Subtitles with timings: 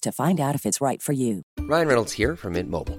[0.00, 1.42] to find out if it's right for you.
[1.60, 2.98] Ryan Reynolds here from Mint Mobile.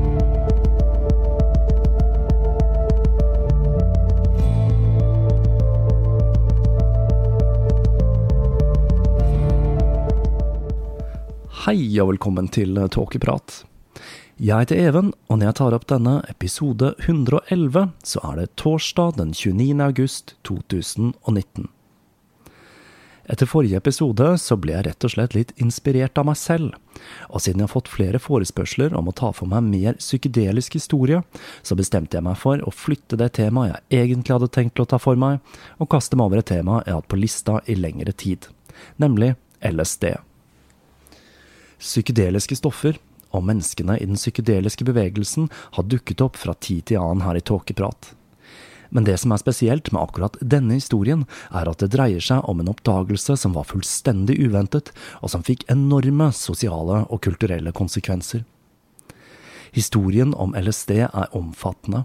[11.61, 13.59] Hei og velkommen til Tåkeprat.
[14.41, 19.19] Jeg heter Even, og når jeg tar opp denne episode 111, så er det torsdag
[19.19, 19.75] den 29.
[19.85, 21.67] august 2019.
[23.29, 26.79] Etter forrige episode så ble jeg rett og slett litt inspirert av meg selv,
[27.29, 31.21] og siden jeg har fått flere forespørsler om å ta for meg mer psykedelisk historie,
[31.61, 34.97] så bestemte jeg meg for å flytte det temaet jeg egentlig hadde tenkt å ta
[34.97, 35.37] for meg,
[35.77, 38.49] og kaste meg over et tema jeg har hatt på lista i lengre tid,
[38.97, 40.15] nemlig LSD.
[41.81, 42.99] Psykedeliske stoffer
[43.31, 47.43] og menneskene i den psykedeliske bevegelsen har dukket opp fra tid til annen her i
[47.43, 48.13] Tåkeprat.
[48.91, 52.59] Men det som er spesielt med akkurat denne historien, er at det dreier seg om
[52.59, 54.91] en oppdagelse som var fullstendig uventet,
[55.23, 58.43] og som fikk enorme sosiale og kulturelle konsekvenser.
[59.71, 62.03] Historien om LSD er omfattende,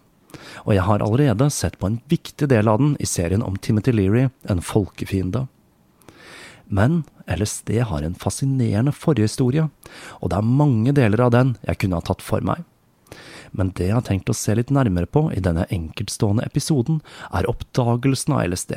[0.63, 3.91] og jeg har allerede sett på en viktig del av den i serien om Timothy
[3.91, 5.49] Leary, En folkefiende.
[6.69, 9.67] Men LSD har en fascinerende forhistorie,
[10.21, 12.63] og det er mange deler av den jeg kunne ha tatt for meg.
[13.57, 16.99] Men det jeg har tenkt å se litt nærmere på i denne enkeltstående episoden,
[17.33, 18.75] er oppdagelsen av LSD,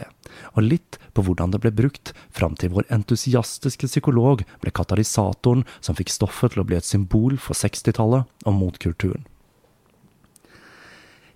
[0.55, 5.97] og litt på hvordan det ble brukt fram til vår entusiastiske psykolog ble katalysatoren som
[5.97, 9.25] fikk stoffet til å bli et symbol for 60-tallet og motkulturen.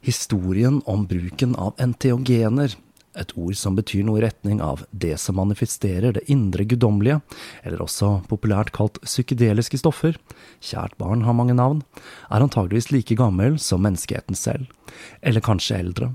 [0.03, 2.73] Historien om bruken av enteogener,
[3.19, 7.19] et ord som betyr noe i retning av det som manifesterer det indre guddommelige,
[7.63, 10.17] eller også populært kalt psykedeliske stoffer,
[10.63, 11.83] kjært barn har mange navn,
[12.29, 14.69] er antageligvis like gammel som menneskeheten selv,
[15.21, 16.13] eller kanskje eldre.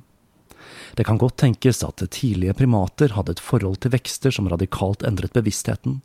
[0.99, 5.37] Det kan godt tenkes at tidlige primater hadde et forhold til vekster som radikalt endret
[5.37, 6.01] bevisstheten,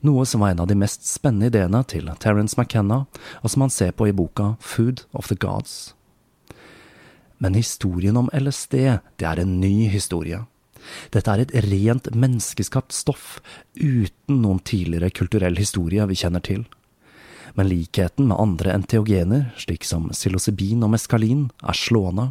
[0.00, 3.04] noe som var en av de mest spennende ideene til Terence McKenna,
[3.44, 5.94] og som han ser på i boka Food of the Gods.
[7.40, 8.74] Men historien om LSD,
[9.16, 10.42] det er en ny historie.
[11.12, 13.38] Dette er et rent menneskeskapt stoff,
[13.76, 16.66] uten noen tidligere kulturell historie vi kjenner til.
[17.56, 22.30] Men likheten med andre enteogener, slik som psilocybin og meskalin, er slående.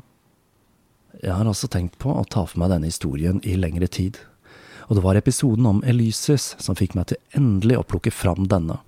[1.19, 4.21] Jeg har også tenkt på å ta for meg denne historien i lengre tid,
[4.87, 8.79] og det var episoden om Elysis som fikk meg til endelig å plukke fram denne.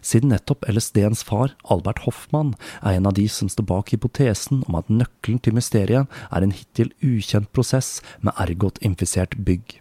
[0.00, 4.78] Siden nettopp LSD-ens far, Albert Hoffmann, er en av de som står bak hypotesen om
[4.78, 9.78] at nøkkelen til mysteriet er en hittil ukjent prosess med ergot-infisert bygg.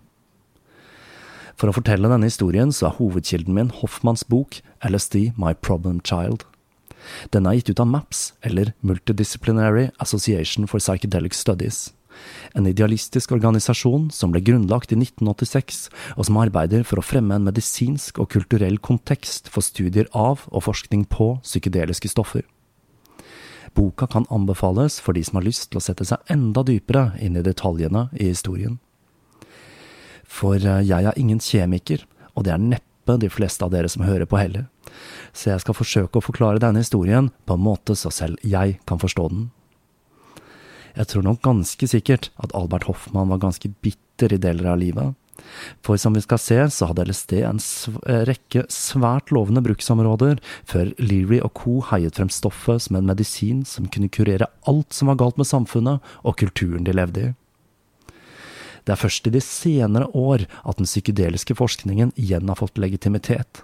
[1.58, 6.46] For å fortelle denne historien så er hovedkilden min Hoffmanns bok LSD My Problem Child.
[7.34, 11.88] Den er gitt ut av MAPS, eller Multidisciplinary Association for Psychedelic Studies
[12.58, 15.88] en idealistisk organisasjon som ble grunnlagt i 1986,
[16.18, 20.66] og som arbeider for å fremme en medisinsk og kulturell kontekst for studier av og
[20.68, 22.46] forskning på psykedeliske stoffer.
[23.78, 27.38] Boka kan anbefales for de som har lyst til å sette seg enda dypere inn
[27.38, 28.80] i detaljene i historien.
[30.28, 32.04] For eh, jeg er ingen kjemiker,
[32.34, 34.66] og det er neppe de fleste av dere som hører på heller,
[35.32, 39.00] så jeg skal forsøke å forklare denne historien på en måte så selv jeg kan
[39.02, 39.48] forstå den.
[40.98, 45.14] Jeg tror nok ganske sikkert at Albert Hoffmann var ganske bitter i deler av livet.
[45.86, 50.42] For som vi skal se, så hadde LSD en sv eh, rekke svært lovende bruksområder,
[50.66, 51.78] før Leary og co.
[51.92, 56.16] heiet frem stoffet som en medisin som kunne kurere alt som var galt med samfunnet
[56.24, 57.34] og kulturen de levde i.
[58.88, 63.62] Det er først i de senere år at den psykedeliske forskningen igjen har fått legitimitet.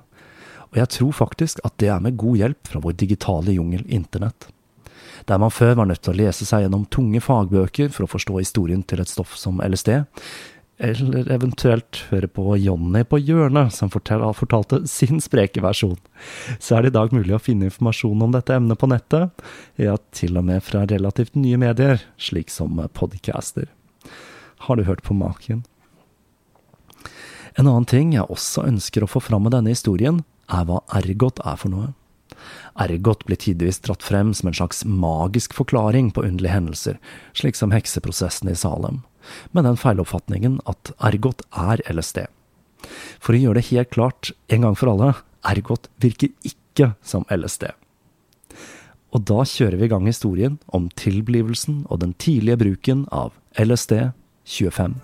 [0.73, 4.52] Og jeg tror faktisk at det er med god hjelp fra vår digitale jungel internett
[5.29, 8.39] der man før var nødt til å lese seg gjennom tunge fagbøker for å forstå
[8.41, 10.03] historien til et stoff som LSD,
[10.83, 15.99] eller eventuelt høre på Jonny på hjørnet, som fortalte sin spreke versjon,
[16.59, 19.45] så er det i dag mulig å finne informasjon om dette emnet på nettet,
[19.79, 23.69] ja, til og med fra relativt nye medier, slik som podcaster.
[24.65, 25.63] Har du hørt på maken?
[27.53, 31.39] En annen ting jeg også ønsker å få fram med denne historien, er hva ergot
[31.45, 31.93] er for noe.
[32.79, 36.99] Ergot blir tidvis dratt frem som en slags magisk forklaring på underlige hendelser,
[37.37, 39.01] slik som hekseprosessen i Salem,
[39.51, 42.25] med den feiloppfatningen at ergot er LSD.
[43.23, 45.13] For å gjøre det helt klart en gang for alle,
[45.47, 47.69] ergot virker ikke som LSD.
[49.13, 54.09] Og da kjører vi i gang historien om tilblivelsen og den tidlige bruken av LSD
[54.49, 54.97] 25.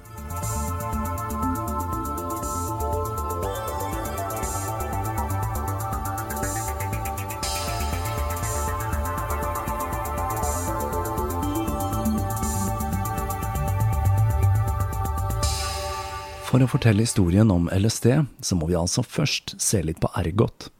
[16.49, 20.71] For å fortelle historien om LSD, så må vi altså først se litt på ergot,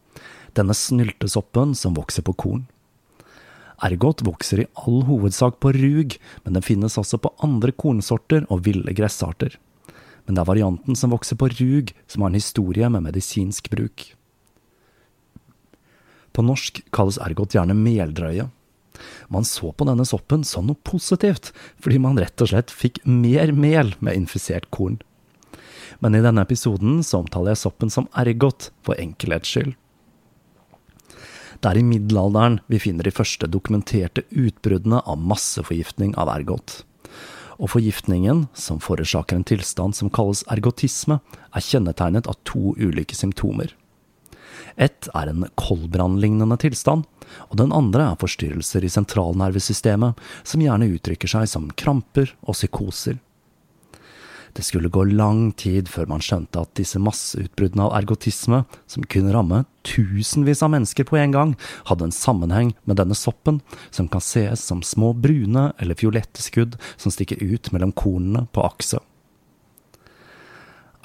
[0.57, 2.63] denne snyltesoppen som vokser på korn.
[3.85, 8.63] Ergot vokser i all hovedsak på rug, men den finnes også på andre kornsorter og
[8.65, 9.53] ville gressarter.
[10.25, 14.07] Men det er varianten som vokser på rug, som har en historie med medisinsk bruk.
[16.33, 18.47] På norsk kalles ergot gjerne meldrøye.
[19.29, 23.53] Man så på denne soppen som noe positivt, fordi man rett og slett fikk mer
[23.53, 24.97] mel med infisert korn
[25.99, 29.75] men i denne episoden så omtaler jeg soppen som ergot, for enkelhets skyld.
[31.59, 36.83] Det er i middelalderen vi finner de første dokumenterte utbruddene av masseforgiftning av ergot.
[37.59, 41.19] Og forgiftningen, som forårsaker en tilstand som kalles ergotisme,
[41.51, 43.73] er kjennetegnet av to ulike symptomer.
[44.79, 47.03] Ett er en koldbrannlignende tilstand,
[47.51, 50.15] og den andre er forstyrrelser i sentralnervesystemet,
[50.47, 53.19] som gjerne uttrykker seg som kramper og psykoser.
[54.53, 59.33] Det skulle gå lang tid før man skjønte at disse masseutbruddene av ergotisme, som kunne
[59.35, 61.53] ramme tusenvis av mennesker på en gang,
[61.89, 66.79] hadde en sammenheng med denne soppen, som kan ses som små brune eller fiolette skudd
[66.97, 69.03] som stikker ut mellom kornene på akset.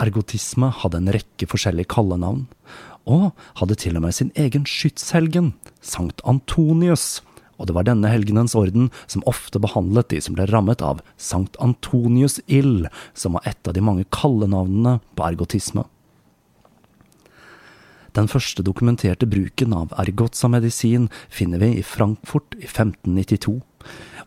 [0.03, 2.49] Ergotisme hadde en rekke forskjellige kallenavn,
[3.07, 5.53] og hadde til og med sin egen skytshelgen,
[5.85, 7.21] Sankt Antonius,
[7.59, 11.59] og det var denne helgenens orden som ofte behandlet de som ble rammet av Sankt
[11.63, 15.87] Antonius ild, som var et av de mange kallenavnene på ergotisme.
[18.15, 23.57] Den første dokumenterte bruken av ergot som medisin finner vi i Frankfurt i 1592,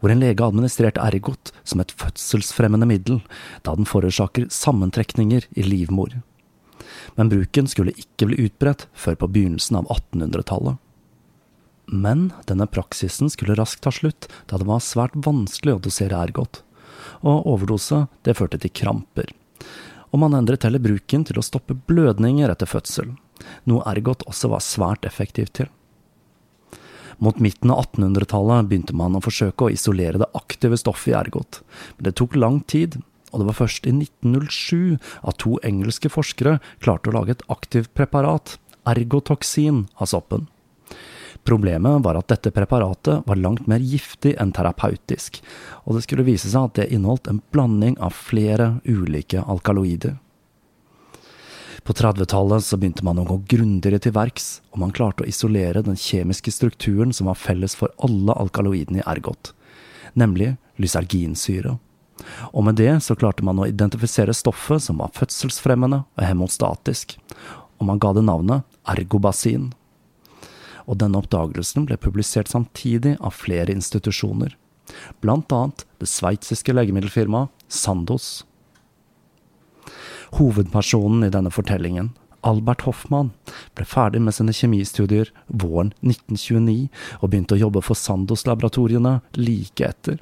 [0.02, 3.22] hvor en lege administrerte ergot som et fødselsfremmende middel,
[3.64, 6.20] da den forårsaker sammentrekninger i livmor.
[7.16, 10.84] Men bruken skulle ikke bli utbredt før på begynnelsen av 1800-tallet.
[11.88, 16.62] Men denne praksisen skulle raskt ta slutt, da det var svært vanskelig å dosere ergot.
[17.24, 19.32] Og overdose, det førte til kramper.
[20.12, 23.16] Og man endret heller bruken til å stoppe blødninger etter fødsel,
[23.70, 25.72] noe ergot også var svært effektivt til.
[27.24, 31.62] Mot midten av 1800-tallet begynte man å forsøke å isolere det aktive stoffet i ergot,
[31.98, 33.00] men det tok lang tid,
[33.32, 37.94] og det var først i 1907 at to engelske forskere klarte å lage et aktivt
[37.98, 38.56] preparat,
[38.88, 40.46] ergotoksin, av soppen.
[41.44, 45.42] Problemet var at dette preparatet var langt mer giftig enn terapeutisk,
[45.86, 50.18] og det skulle vise seg at det inneholdt en blanding av flere ulike alkaloider.
[51.88, 55.96] På 30-tallet begynte man å gå grundigere til verks, og man klarte å isolere den
[55.96, 59.54] kjemiske strukturen som var felles for alle alkaloidene i ergot,
[60.20, 61.78] nemlig lyserginsyre.
[62.52, 67.16] Og med det så klarte man å identifisere stoffet som var fødselsfremmende og hemostatisk,
[67.78, 69.70] og man ga det navnet ergobasin.
[70.88, 74.56] Og denne oppdagelsen ble publisert samtidig av flere institusjoner,
[75.28, 78.46] annet det sveitsiske legemiddelfirmaet Sandos.
[80.38, 82.14] Hovedpersonen i denne fortellingen,
[82.48, 83.34] Albert Hoffmann,
[83.76, 86.88] ble ferdig med sine kjemistudier våren 1929
[87.20, 90.22] og begynte å jobbe for Sandos-laboratoriene like etter.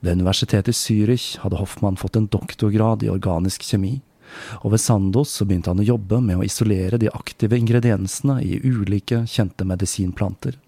[0.00, 3.98] Ved universitetet i Zürich hadde Hoffmann fått en doktorgrad i organisk kjemi,
[4.62, 8.60] og ved Sandos så begynte han å jobbe med å isolere de aktive ingrediensene i
[8.64, 10.58] ulike kjente medisinplanter,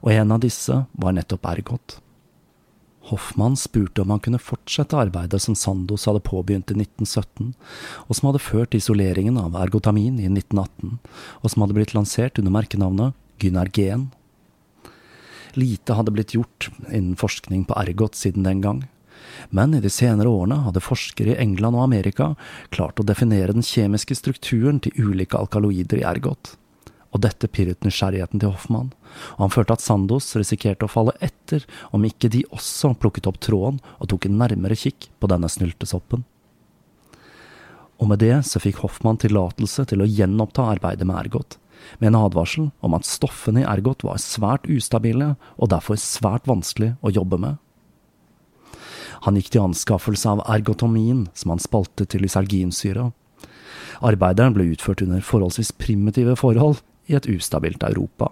[0.00, 1.98] og en av disse var nettopp ergot.
[3.10, 7.54] Hoffmann spurte om han kunne fortsette arbeidet som Sandos hadde påbegynt i 1917,
[8.06, 10.98] og som hadde ført til isoleringen av ergotamin i 1918,
[11.40, 14.10] og som hadde blitt lansert under merkenavnet Gynergen.
[15.58, 18.84] Lite hadde blitt gjort innen forskning på ergot siden den gang,
[19.50, 22.32] men i de senere årene hadde forskere i England og Amerika
[22.74, 26.56] klart å definere den kjemiske strukturen til ulike alkaloider i ergot
[27.10, 28.92] og dette pirret nysgjerrigheten til Hoffmann,
[29.36, 31.64] og han følte at Sandos risikerte å falle etter
[31.96, 36.22] om ikke de også plukket opp tråden og tok en nærmere kikk på denne snyltesoppen.
[38.00, 41.58] Og med det så fikk Hoffmann tillatelse til å gjenoppta arbeidet med ergot,
[41.98, 46.94] med en advarsel om at stoffene i ergot var svært ustabile og derfor svært vanskelig
[47.02, 47.58] å jobbe med.
[49.26, 53.10] Han gikk til anskaffelse av ergotomin, som han spaltet til lyserginsyre.
[54.00, 58.30] Arbeideren ble utført under forholdsvis primitive forhold, i et ustabilt Europa.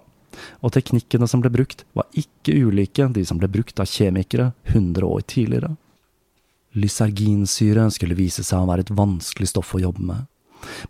[0.63, 5.05] Og teknikkene som ble brukt, var ikke ulike de som ble brukt av kjemikere 100
[5.05, 5.73] år tidligere.
[6.79, 10.27] Lyserginsyre skulle vise seg å være et vanskelig stoff å jobbe med.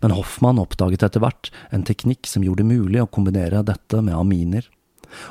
[0.02, 4.16] Men Hoffmann oppdaget etter hvert en teknikk som gjorde det mulig å kombinere dette med
[4.18, 4.66] aminer.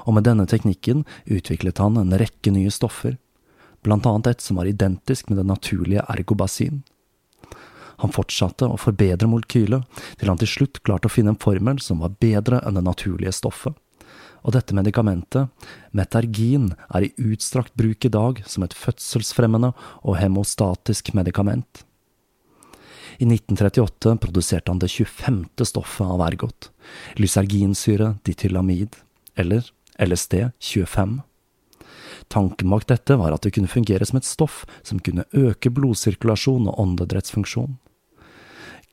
[0.08, 3.18] Og med denne teknikken utviklet han en rekke nye stoffer,
[3.86, 6.82] blant annet et som var identisk med det naturlige ergobasin.
[8.00, 9.84] Han fortsatte å forbedre molekylet,
[10.20, 13.36] til han til slutt klarte å finne en formel som var bedre enn det naturlige
[13.36, 13.76] stoffet.
[14.48, 15.52] Og dette medikamentet,
[15.92, 21.84] metergin, er i utstrakt bruk i dag som et fødselsfremmende og hemostatisk medikament.
[23.20, 25.42] I 1938 produserte han det 25.
[25.68, 26.70] stoffet av ergot,
[27.20, 28.96] lyserginsyre ditylamid,
[29.36, 29.68] eller
[30.00, 31.20] LSD-25.
[32.30, 36.70] Tanken bak dette var at det kunne fungere som et stoff som kunne øke blodsirkulasjon
[36.70, 37.80] og åndedrettsfunksjon.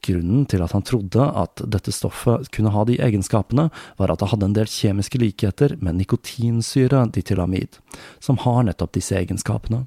[0.07, 4.31] Grunnen til at han trodde at dette stoffet kunne ha de egenskapene, var at det
[4.31, 7.81] hadde en del kjemiske likheter med nikotinsyre ditylamid,
[8.21, 9.85] som har nettopp disse egenskapene.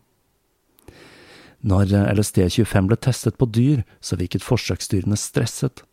[1.60, 5.84] Når LSD-25 ble testet på dyr, så virket forsøksdyrene stresset,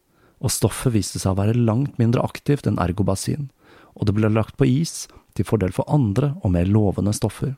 [0.44, 3.48] og stoffet viste seg å være langt mindre aktivt enn ergobasin,
[3.96, 7.54] og det ble lagt på is til fordel for andre og mer lovende stoffer.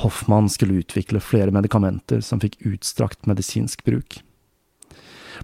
[0.00, 4.22] Hoffmann skulle utvikle flere medikamenter som fikk utstrakt medisinsk bruk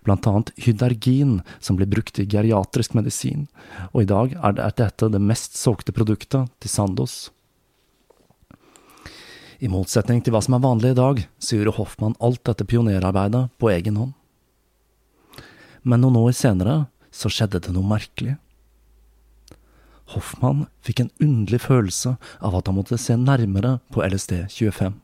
[0.04, 3.46] blant annet hydergin, som blir brukt i geriatrisk medisin,
[3.92, 7.16] og i dag er dette det mest solgte produktet til Sandos.
[9.58, 13.46] I motsetning til hva som er vanlig i dag, så gjorde Hoffmann alt dette pionerarbeidet
[13.56, 14.12] på egen hånd.
[15.86, 16.76] Men noen år senere
[17.14, 18.36] så skjedde det noe merkelig.
[20.14, 25.00] Hoffmann fikk en underlig følelse av at han måtte se nærmere på LSD-25.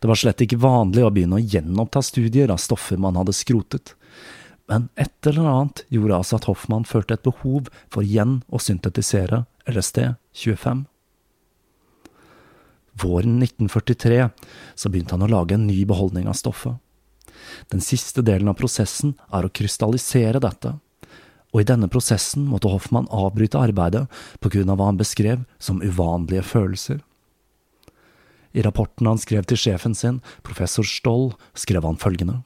[0.00, 3.94] Det var slett ikke vanlig å begynne å gjenoppta studier av stoffer man hadde skrotet.
[4.70, 9.44] Men et eller annet gjorde altså at Hoffmann følte et behov for igjen å syntetisere
[9.70, 10.84] LSD-25.
[13.00, 14.28] Våren 1943
[14.78, 16.78] så begynte han å lage en ny beholdning av stoffet.
[17.72, 20.76] Den siste delen av prosessen er å krystallisere dette,
[21.50, 24.06] og i denne prosessen måtte Hoffmann avbryte arbeidet
[24.40, 27.00] på grunn av hva han beskrev som uvanlige følelser.
[28.52, 32.40] I rapporten han skrev til sjefen sin, professor Stoll, skrev han følgende.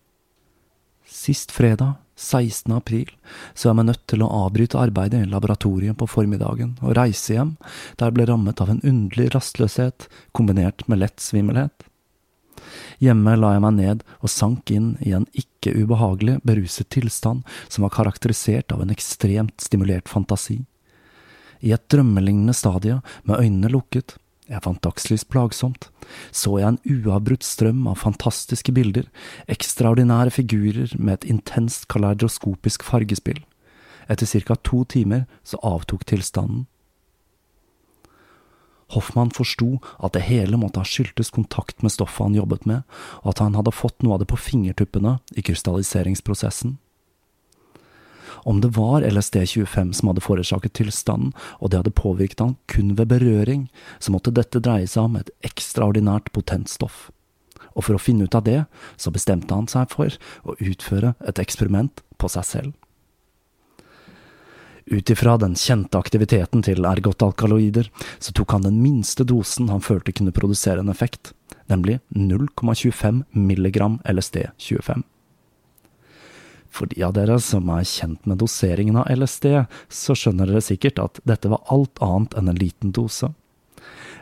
[1.08, 2.70] Sist fredag, 16.
[2.76, 3.08] april,
[3.54, 7.56] så jeg meg nødt til å avbryte arbeidet i laboratoriet på formiddagen og reise hjem,
[7.98, 10.06] der jeg ble rammet av en underlig rastløshet
[10.36, 11.88] kombinert med lett svimmelhet.
[13.02, 17.86] Hjemme la jeg meg ned og sank inn i en ikke ubehagelig beruset tilstand som
[17.86, 20.62] var karakterisert av en ekstremt stimulert fantasi.
[21.64, 25.88] I et drømmelignende stadie, med øynene lukket, jeg fant dagslys plagsomt,
[26.28, 29.08] så jeg en uavbrutt strøm av fantastiske bilder,
[29.48, 33.40] ekstraordinære figurer med et intenst kaleidoskopisk fargespill.
[34.12, 34.56] Etter ca.
[34.60, 36.66] to timer så avtok tilstanden.
[38.94, 42.82] Hoffmann forsto at det hele måtte ha skyldtes kontakt med stoffet han jobbet med,
[43.22, 46.78] og at han hadde fått noe av det på fingertuppene i krystalliseringsprosessen.
[48.44, 53.08] Om det var LSD-25 som hadde forårsaket tilstanden, og det hadde påvirket han kun ved
[53.08, 57.08] berøring, så måtte dette dreie seg om et ekstraordinært potent stoff.
[57.72, 58.64] Og for å finne ut av det,
[59.00, 60.12] så bestemte han seg for
[60.44, 62.72] å utføre et eksperiment på seg selv.
[64.86, 67.88] Ut ifra den kjente aktiviteten til ergotalkaloider,
[68.20, 71.32] så tok han den minste dosen han følte kunne produsere en effekt,
[71.72, 75.04] nemlig 0,25 milligram LSD-25.
[76.74, 79.46] For de av dere som er kjent med doseringen av LSD,
[79.88, 83.30] så skjønner dere sikkert at dette var alt annet enn en liten dose.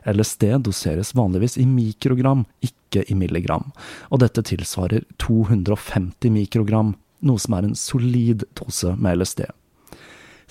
[0.06, 3.72] LSD doseres vanligvis i mikrogram, ikke i milligram,
[4.12, 9.46] og dette tilsvarer 250 mikrogram, noe som er en solid dose med LSD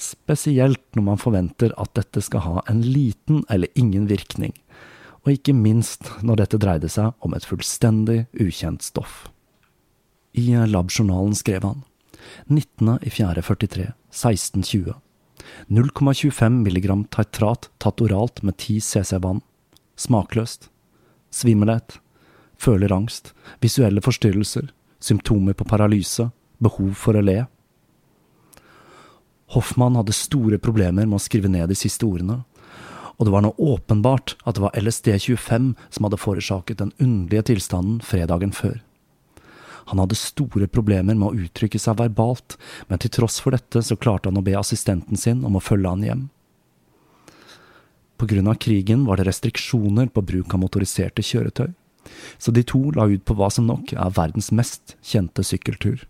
[0.02, 4.54] spesielt når man forventer at dette skal ha en liten eller ingen virkning,
[5.22, 9.28] og ikke minst når dette dreide seg om et fullstendig ukjent stoff.
[10.34, 11.84] I labjournalen skrev han
[12.48, 14.94] 19.04.43, 1620.
[15.68, 19.42] 0,25 milligram titrat tatt oralt med 10 cc vann.
[19.98, 20.70] Smakløst.
[21.32, 22.00] Svimmelhet.
[22.58, 23.34] Føler angst.
[23.62, 24.70] Visuelle forstyrrelser.
[25.02, 26.30] Symptomer på paralyse.
[26.62, 27.46] Behov for å le.
[29.52, 32.42] Hoffmann hadde store problemer med å skrive ned de siste ordene,
[33.18, 38.00] og det var nå åpenbart at det var LSD-25 som hadde forårsaket den underlige tilstanden
[38.02, 38.80] fredagen før.
[39.92, 42.56] Han hadde store problemer med å uttrykke seg verbalt,
[42.88, 45.92] men til tross for dette så klarte han å be assistenten sin om å følge
[45.92, 46.24] han hjem.
[48.22, 51.74] På grunn av krigen var det restriksjoner på bruk av motoriserte kjøretøy,
[52.42, 56.06] så de to la ut på hva som nok er verdens mest kjente sykkeltur.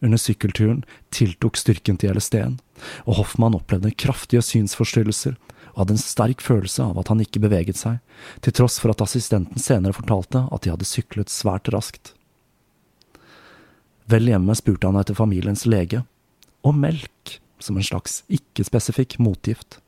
[0.00, 2.56] Under sykkelturen tiltok styrken til LSD-en,
[3.04, 5.36] og Hoffmann opplevde kraftige synsforstyrrelser
[5.72, 8.00] og hadde en sterk følelse av at han ikke beveget seg,
[8.40, 12.14] til tross for at assistenten senere fortalte at de hadde syklet svært raskt.
[14.10, 16.02] Vel hjemme spurte han etter familiens lege,
[16.66, 19.78] og melk som en slags ikke-spesifikk motgift.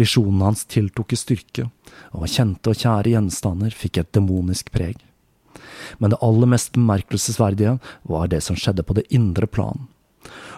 [0.00, 1.68] Visjonen hans tiltok i styrke,
[2.16, 5.04] og kjente og kjære gjenstander fikk et demonisk preg
[5.98, 9.88] men det aller mest bemerkelsesverdige var det som skjedde på det indre plan.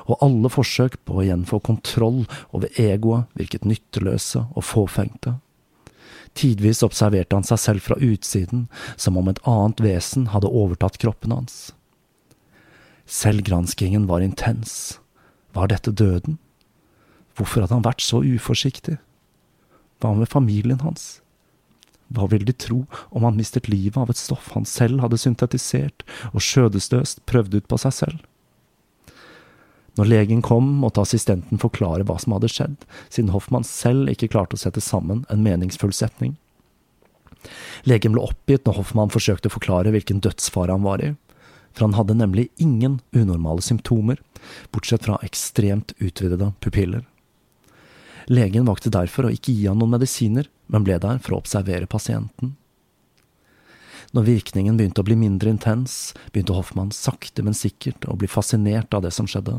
[0.04, 5.38] Og alle forsøk på å igjen få kontroll over egoet virket nytteløse og fåfengte.
[6.35, 11.33] Tidvis observerte han seg selv fra utsiden, som om et annet vesen hadde overtatt kroppen
[11.33, 11.72] hans.
[13.07, 14.98] Selvgranskingen var intens.
[15.54, 16.40] Var dette døden?
[17.38, 18.98] Hvorfor hadde han vært så uforsiktig?
[20.02, 21.23] Hva med familien hans?
[22.12, 26.05] Hva ville de tro om han mistet livet av et stoff han selv hadde syntetisert
[26.33, 28.23] og skjødesløst prøvd ut på seg selv?
[29.95, 34.59] Når legen kom, måtte assistenten forklare hva som hadde skjedd, siden Hoffmann selv ikke klarte
[34.59, 36.35] å sette sammen en meningsfull setning.
[37.87, 41.12] Legen ble oppgitt når Hoffmann forsøkte å forklare hvilken dødsfare han var i,
[41.75, 44.19] for han hadde nemlig ingen unormale symptomer,
[44.75, 47.05] bortsett fra ekstremt utvidede pupiller.
[48.30, 51.88] Legen valgte derfor å ikke gi han noen medisiner, men ble der for å observere
[51.90, 52.54] pasienten.
[54.14, 58.94] Når virkningen begynte å bli mindre intens, begynte Hoffmann sakte, men sikkert å bli fascinert
[58.94, 59.58] av det som skjedde.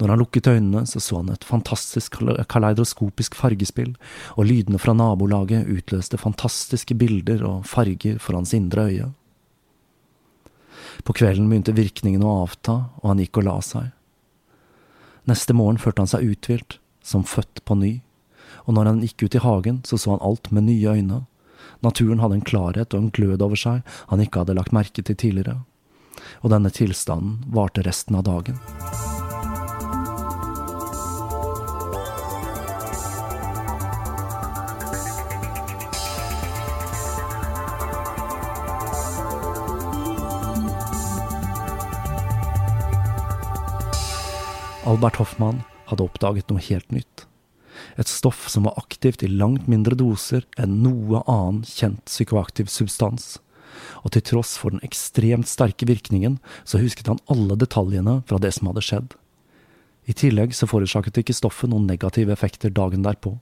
[0.00, 2.16] Når han lukket øynene, så så han et fantastisk
[2.48, 3.92] kaleidoskopisk fargespill,
[4.34, 9.10] og lydene fra nabolaget utløste fantastiske bilder og farger for hans indre øye.
[11.04, 13.92] På kvelden begynte virkningen å avta, og han gikk og la seg.
[15.28, 17.92] Neste morgen følte han seg uthvilt, som født på ny,
[18.66, 21.22] og når han gikk ut i hagen, så så han alt med nye øyne.
[21.86, 25.16] Naturen hadde en klarhet og en glød over seg han ikke hadde lagt merke til
[25.16, 25.60] tidligere.
[26.42, 28.58] Og denne tilstanden varte resten av dagen.
[44.86, 47.26] Albert Hoffmann hadde oppdaget noe helt nytt.
[48.00, 53.36] Et stoff som var aktivt i langt mindre doser enn noe annen kjent psykoaktiv substans.
[54.04, 58.54] Og til tross for den ekstremt sterke virkningen, så husket han alle detaljene fra det
[58.56, 59.16] som hadde skjedd.
[60.06, 63.34] I tillegg så forårsaket ikke stoffet noen negative effekter dagen derpå.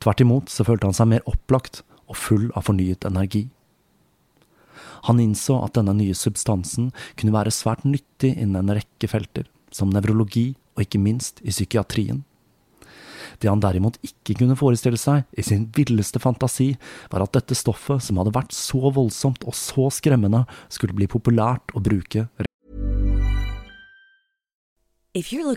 [0.00, 3.48] Tvert imot så følte han seg mer opplagt og full av fornyet energi.
[5.06, 9.90] Han innså at denne nye substansen kunne være svært nyttig innen en rekke felter, som
[9.92, 12.22] nevrologi og ikke minst i psykiatrien.
[13.38, 16.72] Det han derimot ikke kunne forestille seg i sin villeste fantasi,
[17.12, 21.74] var at dette stoffet, som hadde vært så voldsomt og så skremmende, skulle bli populært
[21.74, 22.28] å bruke
[25.14, 25.56] If you're.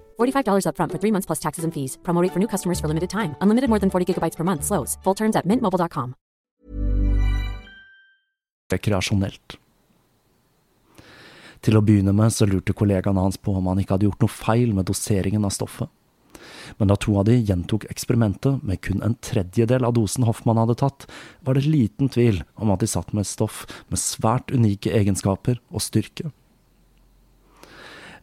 [0.19, 1.97] $45 upfront for three months plus taxes and fees.
[2.03, 3.35] Promo for new customers for limited time.
[3.41, 4.63] Unlimited more than 40 gigabytes per month.
[4.63, 4.97] Slows.
[5.03, 6.15] Full terms at mintmobile.com.
[8.71, 9.57] rekreasjonelt.
[11.61, 14.33] Til å begynne med så lurte kollegaene hans på om han ikke hadde gjort noe
[14.33, 15.91] feil med doseringen av stoffet.
[16.79, 20.77] Men da to av de gjentok eksperimentet med kun en tredjedel av dosen Hoffmann hadde
[20.79, 21.05] tatt,
[21.45, 25.59] var det liten tvil om at de satt med et stoff med svært unike egenskaper
[25.69, 26.31] og styrke.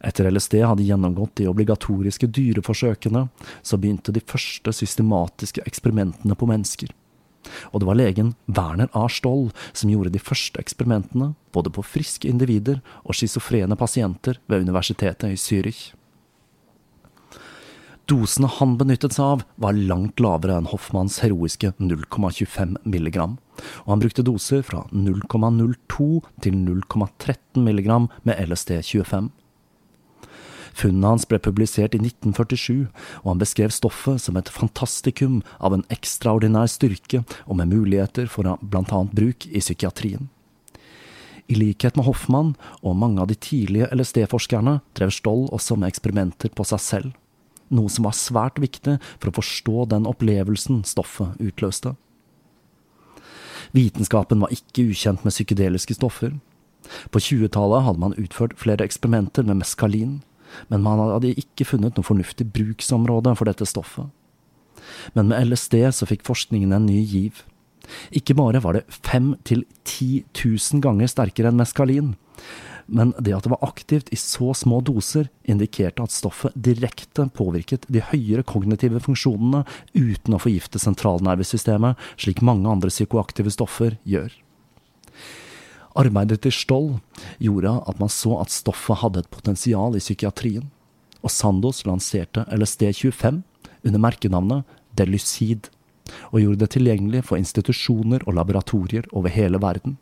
[0.05, 3.27] Etter LSD hadde gjennomgått de obligatoriske dyreforsøkene,
[3.61, 6.93] så begynte de første systematiske eksperimentene på mennesker.
[7.71, 9.07] Og det var legen Werner A.
[9.11, 15.31] Stoll som gjorde de første eksperimentene, både på friske individer og schizofrene pasienter ved universitetet
[15.33, 15.89] i Zürich.
[18.09, 23.35] Dosene han benyttet seg av, var langt lavere enn Hoffmanns heroiske 0,25 milligram,
[23.85, 26.07] og han brukte doser fra 0,02
[26.41, 29.29] til 0,13 milligram med LSD 25.
[30.73, 32.87] Funnene hans ble publisert i 1947,
[33.23, 38.49] og han beskrev stoffet som et fantastikum av en ekstraordinær styrke og med muligheter for
[38.49, 40.29] annet bruk i psykiatrien.
[41.49, 42.53] I likhet med Hoffmann
[42.85, 47.15] og mange av de tidlige LSD-forskerne drev Stoll også med eksperimenter på seg selv,
[47.73, 51.95] noe som var svært viktig for å forstå den opplevelsen stoffet utløste.
[53.73, 56.37] Vitenskapen var ikke ukjent med psykedeliske stoffer.
[57.13, 60.19] På 20-tallet hadde man utført flere eksperimenter med meskalin,
[60.71, 64.09] men man hadde ikke funnet noe fornuftig bruksområde for dette stoffet.
[65.13, 67.43] Men med LSD så fikk forskningen en ny giv.
[68.15, 72.13] Ikke bare var det fem til ti tusen ganger sterkere enn meskalin,
[72.89, 77.85] men det at det var aktivt i så små doser, indikerte at stoffet direkte påvirket
[77.91, 79.61] de høyere kognitive funksjonene
[79.93, 84.33] uten å forgifte sentralnervesystemet, slik mange andre psykoaktive stoffer gjør.
[85.97, 86.89] Arbeidet til Stoll
[87.41, 90.67] gjorde at man så at stoffet hadde et potensial i psykiatrien,
[91.23, 93.41] og Sandoz lanserte LSD-25
[93.87, 95.69] under merkenavnet Delucid,
[96.33, 99.97] og gjorde det tilgjengelig for institusjoner og laboratorier over hele verden.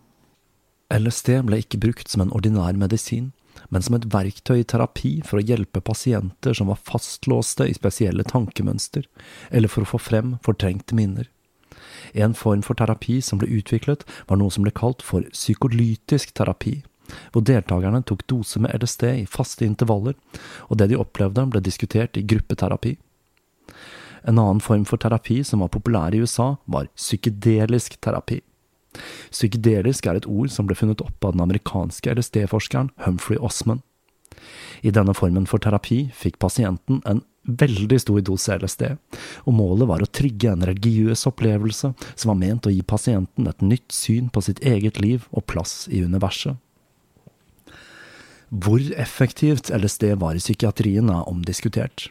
[0.93, 3.33] LSD ble ikke brukt som en ordinær medisin,
[3.73, 8.23] men som et verktøy i terapi for å hjelpe pasienter som var fastlåste i spesielle
[8.27, 9.07] tankemønster,
[9.51, 11.27] eller for å få frem fortrengte minner.
[12.13, 16.81] En form for terapi som ble utviklet, var noe som ble kalt for psykolytisk terapi,
[17.31, 20.17] hvor deltakerne tok dose med LSD i faste intervaller,
[20.67, 22.97] og det de opplevde ble diskutert i gruppeterapi.
[24.27, 28.41] En annen form for terapi som var populær i USA, var psykedelisk terapi.
[29.31, 33.83] Psykedelisk er et ord som ble funnet opp av den amerikanske LSD-forskeren Humphrey Osman.
[34.81, 38.83] I denne formen for terapi fikk pasienten en veldig stor dose LSD,
[39.47, 43.63] og målet var å trygge en religiøs opplevelse som var ment å gi pasienten et
[43.63, 46.59] nytt syn på sitt eget liv og plass i universet.
[48.47, 52.07] Hvor effektivt LSD var i psykiatrien er omdiskutert.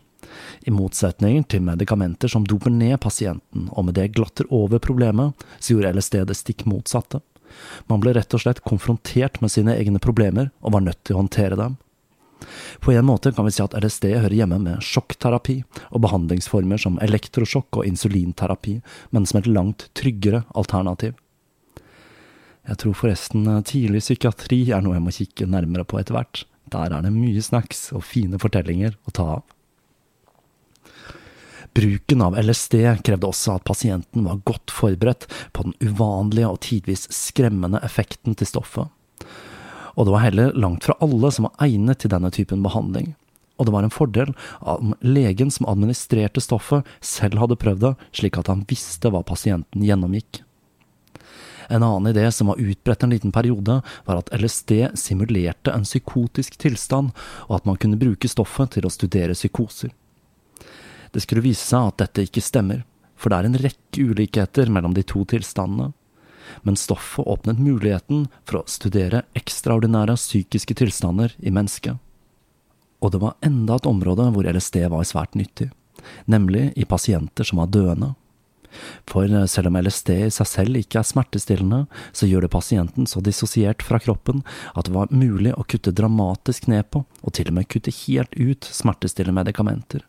[0.69, 5.77] I motsetning til medikamenter som doper ned pasienten og med det glatter over problemet, så
[5.77, 7.23] gjorde LSD det stikk motsatte.
[7.89, 11.23] Man ble rett og slett konfrontert med sine egne problemer og var nødt til å
[11.23, 11.79] håndtere dem.
[12.81, 16.99] På en måte kan vi si at LSD hører hjemme med sjokkterapi og behandlingsformer som
[17.05, 21.17] elektrosjokk og insulinterapi, men som et langt tryggere alternativ.
[22.67, 26.45] Jeg tror forresten tidlig psykiatri er noe jeg må kikke nærmere på etter hvert.
[26.73, 29.45] Der er det mye snacks og fine fortellinger å ta av.
[31.77, 37.05] Bruken av LSD krevde også at pasienten var godt forberedt på den uvanlige og tidvis
[37.13, 38.89] skremmende effekten til stoffet.
[39.97, 43.15] Og det var heller langt fra alle som var egnet til denne typen behandling.
[43.57, 48.37] Og det var en fordel om legen som administrerte stoffet, selv hadde prøvd det, slik
[48.37, 50.43] at han visste hva pasienten gjennomgikk.
[51.73, 56.61] En annen idé som var utbredt en liten periode, var at LSD simulerte en psykotisk
[56.63, 57.11] tilstand,
[57.49, 59.91] og at man kunne bruke stoffet til å studere psykoser.
[61.11, 62.85] Det skulle vise seg at dette ikke stemmer,
[63.17, 65.95] for det er en rekke ulikheter mellom de to tilstandene.
[66.63, 71.97] Men stoffet åpnet muligheten for å studere ekstraordinære psykiske tilstander i mennesket.
[73.05, 75.71] Og det var enda et område hvor LSD var svært nyttig,
[76.25, 78.15] nemlig i pasienter som var døende.
[79.09, 83.23] For selv om LSD i seg selv ikke er smertestillende, så gjør det pasienten så
[83.25, 84.43] dissosiert fra kroppen
[84.75, 88.37] at det var mulig å kutte dramatisk ned på, og til og med kutte helt
[88.37, 90.05] ut smertestillende medikamenter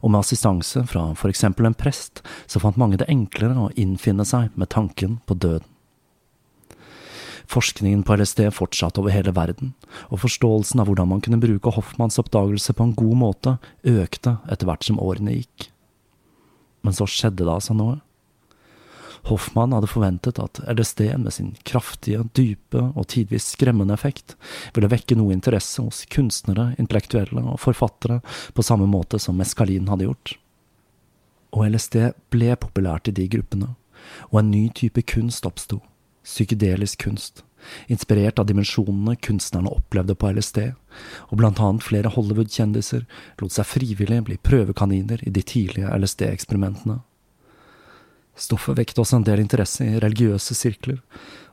[0.00, 4.26] og med assistanse fra for eksempel en prest, så fant mange det enklere å innfinne
[4.28, 5.68] seg med tanken på døden.
[7.50, 9.74] Forskningen på LSD fortsatte over hele verden,
[10.08, 14.68] og forståelsen av hvordan man kunne bruke Hoffmanns oppdagelse på en god måte, økte etter
[14.68, 15.68] hvert som årene gikk.
[16.84, 17.98] Men så skjedde det altså noe.
[19.24, 24.34] Hoffmann hadde forventet at LSD med sin kraftige, dype og tidvis skremmende effekt
[24.76, 28.20] ville vekke noe interesse hos kunstnere, intellektuelle og forfattere
[28.52, 30.34] på samme måte som meskalin hadde gjort.
[31.56, 31.96] Og LSD
[32.34, 33.72] ble populært i de gruppene,
[34.28, 35.80] og en ny type kunst oppsto,
[36.26, 37.44] psykedelisk kunst,
[37.88, 40.74] inspirert av dimensjonene kunstnerne opplevde på LSD,
[41.30, 43.06] og blant annet flere Hollywood-kjendiser
[43.40, 47.00] lot seg frivillig bli prøvekaniner i de tidlige LSD-eksperimentene.
[48.34, 50.98] Stoffet vekket også en del interesse i religiøse sirkler,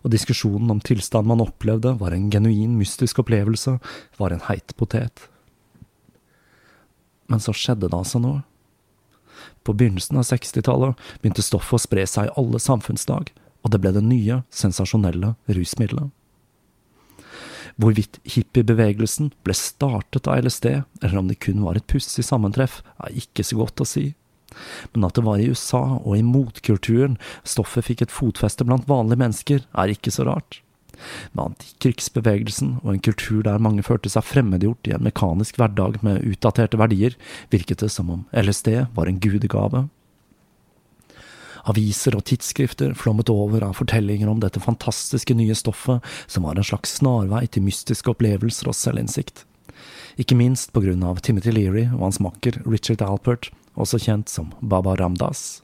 [0.01, 3.77] og diskusjonen om tilstanden man opplevde var en genuin mystisk opplevelse,
[4.17, 5.27] var en heit potet.
[7.29, 8.41] Men så skjedde det altså noe.
[9.61, 13.29] På begynnelsen av 60-tallet begynte stoffet å spre seg i alle samfunnslag,
[13.61, 16.09] og det ble det nye, sensasjonelle rusmiddelet.
[17.79, 23.21] Hvorvidt hippiebevegelsen ble startet av LSD, eller om det kun var et pussig sammentreff, er
[23.21, 24.11] ikke så godt å si.
[24.93, 29.21] Men at det var i USA og i motkulturen stoffet fikk et fotfeste blant vanlige
[29.23, 30.61] mennesker, er ikke så rart.
[31.33, 36.21] Med antikrigsbevegelsen og en kultur der mange følte seg fremmedgjort i en mekanisk hverdag med
[36.27, 37.17] utdaterte verdier,
[37.53, 39.87] virket det som om LSD var en gudegave.
[41.69, 46.65] Aviser og tidsskrifter flommet over av fortellinger om dette fantastiske nye stoffet, som var en
[46.65, 49.45] slags snarvei til mystiske opplevelser og selvinnsikt.
[50.19, 54.51] Ikke minst på grunn av Timothy Leary og hans makker Richard Alpert, også kjent som
[54.61, 55.61] Baba Ramdas.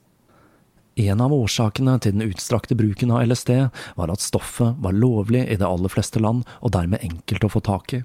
[0.97, 3.51] En av årsakene til den utstrakte bruken av LSD
[3.99, 7.61] var at stoffet var lovlig i de aller fleste land, og dermed enkelt å få
[7.61, 8.01] tak i.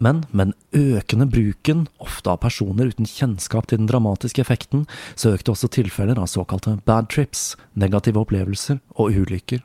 [0.00, 4.84] Men med den økende bruken, ofte av personer uten kjennskap til den dramatiske effekten,
[5.16, 9.64] så økte også tilfeller av såkalte bad trips, negative opplevelser og ulykker.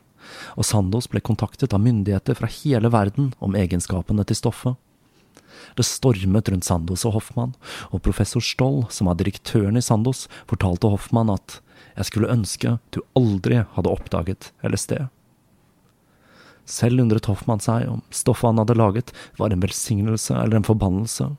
[0.55, 4.79] Og Sandos ble kontaktet av myndigheter fra hele verden om egenskapene til stoffet.
[5.77, 7.55] Det stormet rundt Sandos og Hoffmann,
[7.91, 11.59] og professor Stoll, som var direktøren i Sandos, fortalte Hoffmann at
[11.97, 14.97] jeg skulle ønske du aldri hadde oppdaget LSD.
[16.71, 21.31] Selv undret Hoffmann seg om stoffet han hadde laget var en velsignelse eller en forbannelse.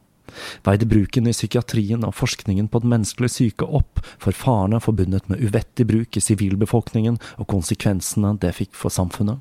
[0.64, 5.42] Veide bruken i psykiatrien og forskningen på den menneskelige syke opp for farene forbundet med
[5.44, 9.40] uvettig bruk i sivilbefolkningen og konsekvensene det fikk for samfunnet?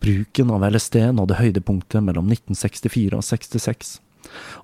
[0.00, 3.90] Bruken av LSD nådde høydepunktet mellom 1964 og 66,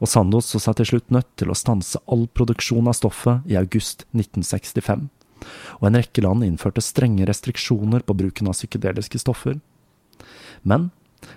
[0.01, 3.59] og Sandos så seg til slutt nødt til å stanse all produksjon av stoffet i
[3.61, 5.11] august 1965,
[5.77, 9.61] og en rekke land innførte strenge restriksjoner på bruken av psykedeliske stoffer.
[10.64, 10.88] Men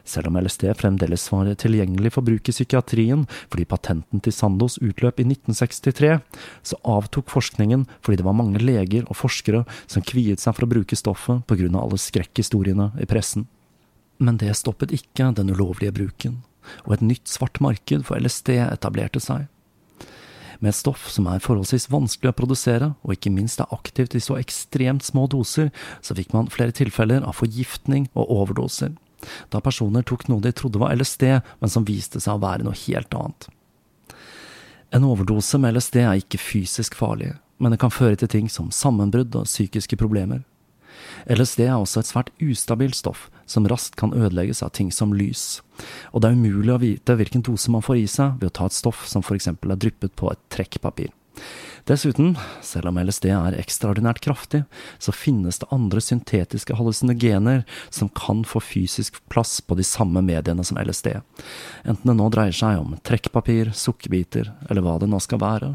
[0.08, 5.20] selv om LSD fremdeles var tilgjengelig for bruk i psykiatrien fordi patenten til Sandos utløp
[5.20, 6.16] i 1963,
[6.64, 10.74] så avtok forskningen fordi det var mange leger og forskere som kviet seg for å
[10.78, 13.50] bruke stoffet av alle skrekkhistoriene i pressen.
[14.20, 16.42] Men det stoppet ikke den ulovlige bruken,
[16.86, 19.48] og et nytt svart marked for LSD etablerte seg.
[20.60, 24.24] Med et stoff som er forholdsvis vanskelig å produsere, og ikke minst er aktivt i
[24.24, 25.72] så ekstremt små doser,
[26.04, 28.92] så fikk man flere tilfeller av forgiftning og overdoser,
[29.52, 31.26] da personer tok noe de trodde var LSD,
[31.60, 33.50] men som viste seg å være noe helt annet.
[34.96, 38.72] En overdose med LSD er ikke fysisk farlig, men det kan føre til ting som
[38.74, 40.42] sammenbrudd og psykiske problemer.
[41.30, 45.62] LSD er også et svært ustabilt stoff, som raskt kan ødelegges av ting som lys,
[46.14, 48.70] og det er umulig å vite hvilken dose man får i seg ved å ta
[48.70, 51.14] et stoff som eksempel er dryppet på et trekkpapir.
[51.88, 54.64] Dessuten, selv om LSD er ekstraordinært kraftig,
[55.02, 60.66] så finnes det andre syntetiske hallusinogener som kan få fysisk plass på de samme mediene
[60.68, 61.16] som LSD,
[61.88, 65.74] enten det nå dreier seg om trekkpapir, sukkerbiter eller hva det nå skal være.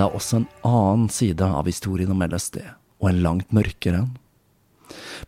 [0.00, 2.62] Men det er også en annen side av historien om LSD,
[3.04, 4.14] og en langt mørkere en.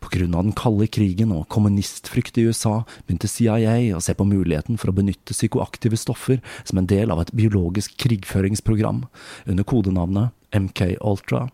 [0.01, 4.25] På grunn av den kalde krigen og kommunistfrykt i USA begynte CIA å se på
[4.25, 9.05] muligheten for å benytte psykoaktive stoffer som en del av et biologisk krigføringsprogram,
[9.45, 11.51] under kodenavnet MK Ultra.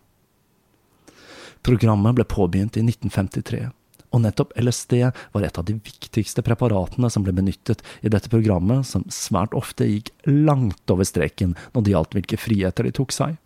[1.67, 3.65] Programmet ble påbegynt i 1953,
[4.09, 4.95] og nettopp LSD
[5.33, 9.87] var et av de viktigste preparatene som ble benyttet i dette programmet, som svært ofte
[9.87, 13.37] gikk langt over streken når det gjaldt hvilke friheter de tok seg.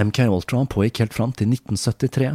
[0.00, 2.30] MK Ultron pågikk helt fram til 1973,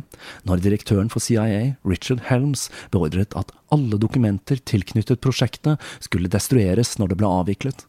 [0.45, 7.11] når direktøren for CIA, Richard Helms, beordret at alle dokumenter tilknyttet prosjektet skulle destrueres når
[7.13, 7.87] det ble avviklet.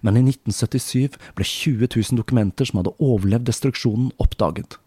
[0.00, 4.78] Men i 1977 ble 20 000 dokumenter som hadde overlevd destruksjonen, oppdaget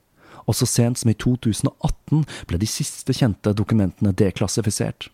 [0.45, 5.09] og så sent som i 2018 ble de siste kjente dokumentene deklassifisert.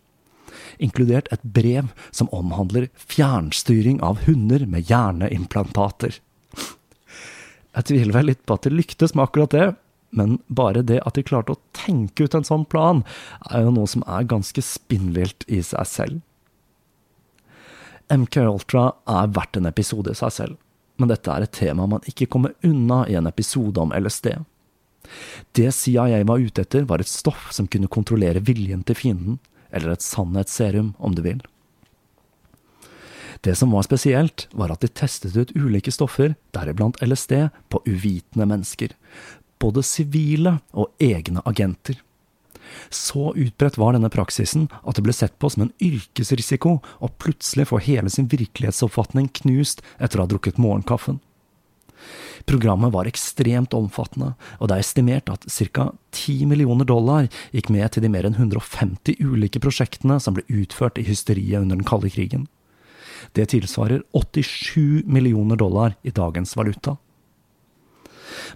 [0.84, 6.20] Inkludert et brev som omhandler fjernstyring av hunder med hjerneimplantater.
[7.72, 9.68] Jeg tviler vel litt på at det lyktes med akkurat det,
[10.12, 13.06] men bare det at de klarte å tenke ut en sånn plan,
[13.48, 16.20] er jo noe som er ganske spinnvilt i seg selv.
[18.12, 20.58] MK Ultra er verdt en episode i seg selv,
[21.00, 24.34] men dette er et tema man ikke kommer unna i en episode om LSD.
[25.58, 29.40] Det CIA var ute etter, var et stoff som kunne kontrollere viljen til fienden,
[29.72, 31.42] eller et sannhetsserum, om du vil.
[33.42, 38.46] Det som var spesielt, var at de testet ut ulike stoffer, deriblant LSD, på uvitende
[38.46, 38.94] mennesker.
[39.62, 41.98] Både sivile og egne agenter.
[42.90, 47.68] Så utbredt var denne praksisen at det ble sett på som en yrkesrisiko å plutselig
[47.72, 51.20] få hele sin virkelighetsoppfatning knust etter å ha drukket morgenkaffen.
[52.50, 55.92] Programmet var ekstremt omfattende, og det er estimert at ca.
[56.12, 61.00] 10 millioner dollar gikk med til de mer enn 150 ulike prosjektene som ble utført
[61.00, 62.48] i hysteriet under den kalde krigen.
[63.38, 66.98] Det tilsvarer 87 millioner dollar i dagens valuta.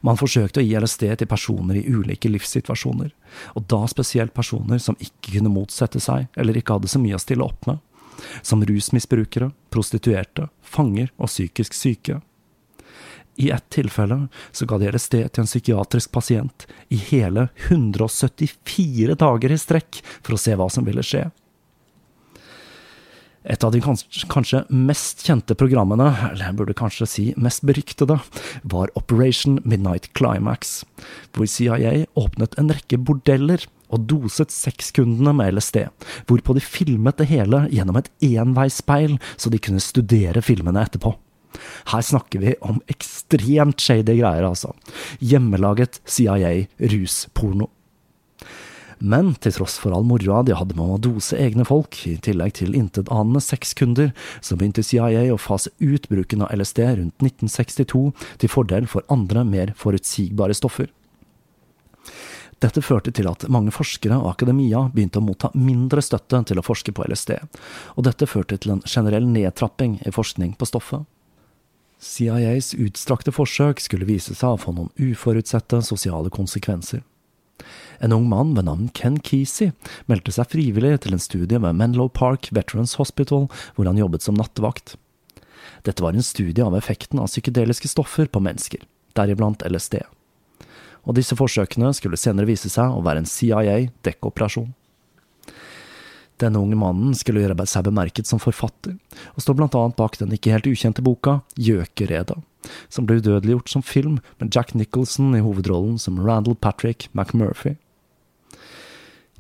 [0.02, 3.12] Man forsøkte å gi LSD til personer i ulike livssituasjoner,
[3.56, 7.22] og da spesielt personer som ikke kunne motsette seg eller ikke hadde så mye å
[7.22, 7.82] stille opp med,
[8.42, 12.22] som rusmisbrukere, prostituerte, fanger og psykisk syke.
[13.36, 19.52] I ett tilfelle så ga de LSD til en psykiatrisk pasient i hele 174 dager
[19.52, 21.28] i strekk for å se hva som ville skje.
[23.46, 28.18] Et av de kanskje mest kjente programmene, eller jeg burde kanskje si mest beryktede,
[28.64, 30.80] var Operation Midnight Climax,
[31.36, 35.84] hvor CIA åpnet en rekke bordeller og doset sexkundene med LSD,
[36.26, 41.14] hvorpå de filmet det hele gjennom et enveisspeil så de kunne studere filmene etterpå.
[41.92, 44.74] Her snakker vi om ekstremt shady greier, altså.
[45.20, 47.72] Hjemmelaget CIA-rusporno.
[49.00, 52.56] Men til tross for all moroa de hadde med å dose egne folk, i tillegg
[52.62, 58.06] til intetanende sexkunder, så begynte CIA å fase ut bruken av LSD rundt 1962
[58.42, 60.92] til fordel for andre, mer forutsigbare stoffer.
[62.64, 66.64] Dette førte til at mange forskere og akademia begynte å motta mindre støtte til å
[66.66, 67.36] forske på LSD,
[68.00, 71.04] og dette førte til en generell nedtrapping i forskning på stoffet.
[72.02, 77.04] CIAs utstrakte forsøk skulle vise seg å få noen uforutsette sosiale konsekvenser.
[78.04, 79.72] En ung mann ved navn Ken Kesey
[80.12, 84.36] meldte seg frivillig til en studie ved Menlo Park Veterans Hospital, hvor han jobbet som
[84.36, 84.98] nattevakt.
[85.88, 88.84] Dette var en studie av effekten av psykedeliske stoffer på mennesker,
[89.16, 90.02] deriblant LSD.
[91.06, 94.74] Og disse forsøkene skulle senere vise seg å være en CIA-dekkoperasjon.
[96.42, 98.98] Denne unge mannen skulle gjøre seg bemerket som forfatter,
[99.36, 102.42] og står blant annet bak den ikke helt ukjente boka Gjøkereda,
[102.92, 107.78] som ble udødeliggjort som film med Jack Nicholson i hovedrollen som Randall Patrick McMurphy.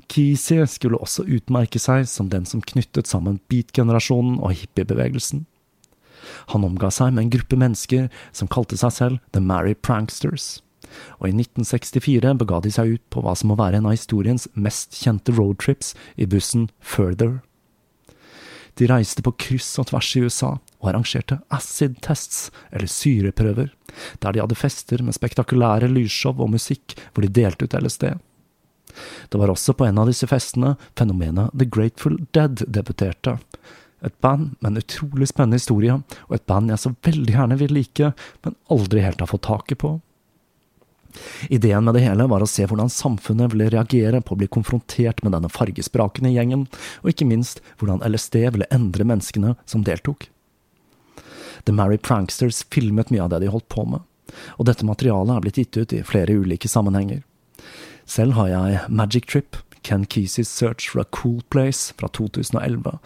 [0.07, 5.43] Kesey skulle også utmerke seg som den som knyttet sammen beat-generasjonen og hippiebevegelsen.
[6.53, 10.61] Han omga seg med en gruppe mennesker som kalte seg selv The Mary Pranksters,
[11.19, 14.47] og i 1964 bega de seg ut på hva som må være en av historiens
[14.53, 17.39] mest kjente roadtrips i bussen Further.
[18.75, 23.71] De reiste på kryss og tvers i USA og arrangerte acid tests, eller syreprøver,
[24.19, 28.09] der de hadde fester med spektakulære lysshow og musikk hvor de delte ut LSD.
[29.31, 33.37] Det var også på en av disse festene fenomenet The Grateful Dead debuterte.
[34.05, 35.95] Et band med en utrolig spennende historie,
[36.27, 38.11] og et band jeg så veldig gjerne vil like,
[38.45, 39.95] men aldri helt har fått taket på.
[41.49, 45.23] Ideen med det hele var å se hvordan samfunnet ville reagere på å bli konfrontert
[45.23, 46.65] med denne fargesprakende gjengen,
[47.03, 50.29] og ikke minst hvordan LSD ville endre menneskene som deltok.
[51.65, 54.03] The Mary Pranksters filmet mye av det de holdt på med,
[54.57, 57.23] og dette materialet er blitt gitt ut i flere ulike sammenhenger.
[58.05, 62.99] Selv har jeg Magic Trip, Ken Keseys Search for a Cool Place fra 2011,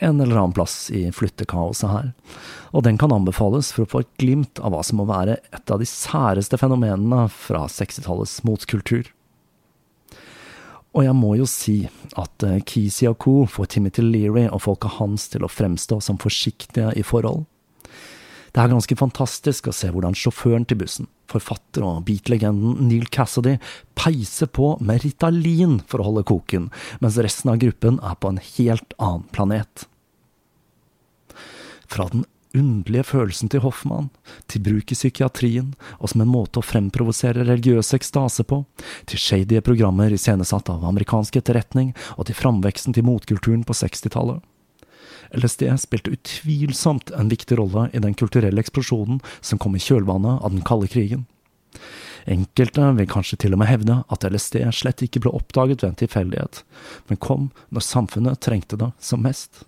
[0.00, 2.12] en eller annen plass i flyttekaoset her,
[2.72, 5.72] og den kan anbefales for å få et glimt av hva som må være et
[5.72, 9.10] av de særeste fenomenene fra 60-tallets motkultur.
[10.92, 11.78] Og jeg må jo si
[12.20, 13.34] at Kisi Kesey og co.
[13.48, 17.46] får Timothy Leary og folka hans til å fremstå som forsiktige i forhold.
[18.52, 23.54] Det er ganske fantastisk å se hvordan sjåføren til bussen, forfatter og beatlegenden Neil Cassidy,
[23.96, 26.68] peiser på med Ritalin for å holde koken,
[27.00, 29.86] mens resten av gruppen er på en helt annen planet.
[31.88, 34.10] Fra den underlige følelsen til Hoffmann,
[34.52, 38.62] til bruk i psykiatrien, og som en måte å fremprovosere religiøs ekstase på,
[39.08, 44.44] til shady programmer iscenesatt av amerikansk etterretning, og til framveksten til motkulturen på 60-tallet.
[45.36, 50.52] LSD spilte utvilsomt en viktig rolle i den kulturelle eksplosjonen som kom i kjølvannet av
[50.52, 51.26] den kalde krigen.
[52.28, 56.00] Enkelte vil kanskje til og med hevde at LSD slett ikke ble oppdaget ved en
[56.04, 56.62] tilfeldighet,
[57.08, 59.64] men kom når samfunnet trengte det som mest.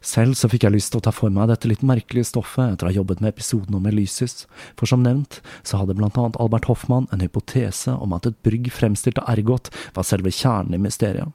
[0.00, 2.86] Selv så fikk jeg lyst til å ta for meg dette litt merkelige stoffet etter
[2.86, 4.46] å ha jobbet med episoden om Elysis,
[4.78, 8.70] for som nevnt så hadde blant annet Albert Hoffmann en hypotese om at et brygg
[8.72, 11.28] fremstilt av ergot var selve kjernen i mysteriet.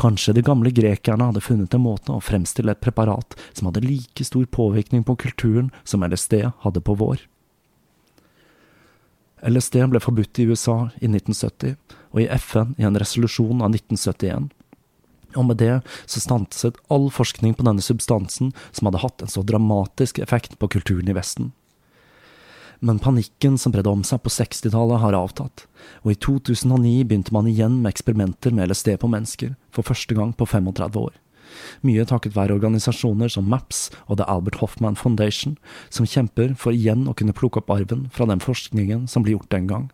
[0.00, 4.26] Kanskje de gamle grekerne hadde funnet en måte å fremstille et preparat som hadde like
[4.26, 7.22] stor påvirkning på kulturen som LSD hadde på vår.
[9.46, 11.76] LSD ble forbudt i USA i 1970,
[12.16, 14.48] og i FN i en resolusjon av 1971.
[15.36, 15.74] Og med det
[16.08, 20.70] så stanset all forskning på denne substansen som hadde hatt en så dramatisk effekt på
[20.78, 21.52] kulturen i Vesten
[22.80, 25.66] men panikken som bredde om seg på 60-tallet har avtatt,
[26.04, 30.34] og i 2009 begynte man igjen med eksperimenter med LSD på mennesker, for første gang
[30.36, 31.14] på 35 år.
[31.86, 35.56] Mye takket være organisasjoner som MAPS og The Albert Hoffman Foundation,
[35.88, 39.52] som kjemper for igjen å kunne plukke opp arven fra den forskningen som ble gjort
[39.54, 39.86] den gang.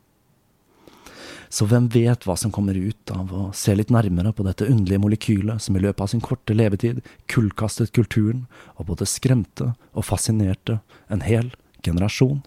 [1.53, 5.03] Så hvem vet hva som kommer ut av å se litt nærmere på dette underlige
[5.03, 8.47] molekylet som i løpet av sin korte levetid kullkastet kulturen
[8.79, 10.79] og både skremte og fascinerte
[11.13, 11.53] en hel
[11.85, 12.41] generasjon?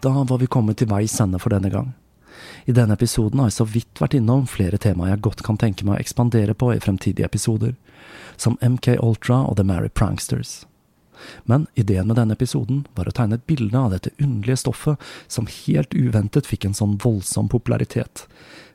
[0.00, 1.92] Da var vi kommet til veis ende for denne gang.
[2.70, 5.86] I denne episoden har jeg så vidt vært innom flere temaer jeg godt kan tenke
[5.86, 7.74] meg å ekspandere på i fremtidige episoder,
[8.36, 10.67] som MK Ultra og The Mary Pranksters.
[11.50, 15.50] Men ideen med denne episoden var å tegne et bilde av dette underlige stoffet som
[15.64, 18.26] helt uventet fikk en sånn voldsom popularitet.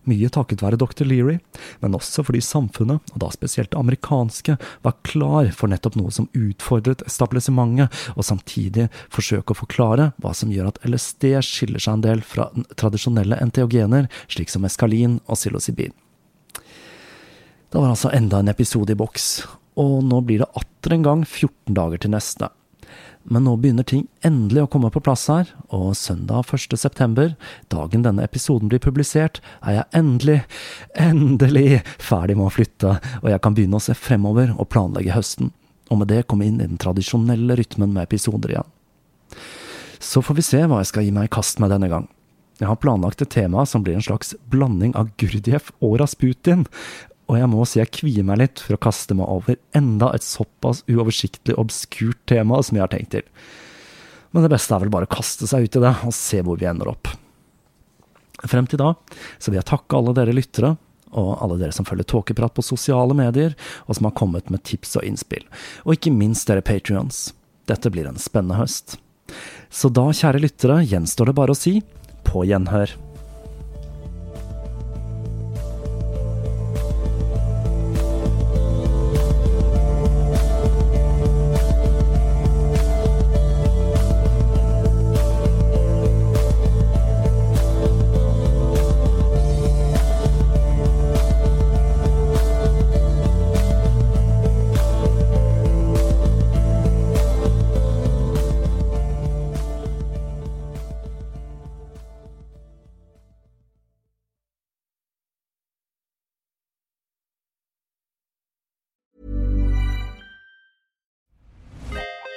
[0.10, 1.06] Mye takket være Dr.
[1.08, 1.38] Leary,
[1.80, 6.28] men også fordi samfunnet, og da spesielt det amerikanske, var klar for nettopp noe som
[6.36, 7.88] utfordret establissementet,
[8.18, 12.50] og samtidig forsøke å forklare hva som gjør at LSD skiller seg en del fra
[12.76, 15.96] tradisjonelle enteogener, slik som eskalin og psilocybin.
[17.74, 19.46] Det var altså enda en episode i boks,
[19.80, 22.50] og nå blir det atter en gang 14 dager til neste.
[23.24, 26.76] Men nå begynner ting endelig å komme på plass her, og søndag 1.
[26.80, 27.36] september,
[27.72, 30.42] dagen denne episoden blir publisert, er jeg endelig,
[31.00, 35.54] endelig ferdig med å flytte, og jeg kan begynne å se fremover og planlegge høsten,
[35.88, 38.74] og med det komme inn i den tradisjonelle rytmen med episoder igjen.
[40.04, 42.10] Så får vi se hva jeg skal gi meg i kast med denne gang.
[42.60, 46.68] Jeg har planlagt et tema som blir en slags blanding av Gurdjieff og Rasputin,
[47.32, 50.26] og jeg må si jeg kvier meg litt for å kaste meg over enda et
[50.26, 53.28] såpass uoversiktlig obskurt tema som jeg har tenkt til.
[54.34, 56.58] Men det beste er vel bare å kaste seg ut i det, og se hvor
[56.60, 57.12] vi ender opp.
[58.44, 58.92] Frem til da
[59.38, 60.74] så vil jeg takke alle dere lyttere,
[61.14, 63.54] og alle dere som følger Tåkeprat på sosiale medier,
[63.86, 65.46] og som har kommet med tips og innspill.
[65.86, 67.28] Og ikke minst dere patrions.
[67.70, 68.98] Dette blir en spennende høst.
[69.74, 71.78] Så da, kjære lyttere, gjenstår det bare å si
[72.26, 72.98] på gjenhør.